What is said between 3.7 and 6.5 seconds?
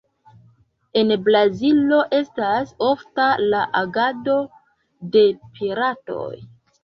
agado de piratoj.